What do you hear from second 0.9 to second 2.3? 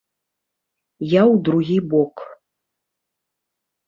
Я ў другі бок.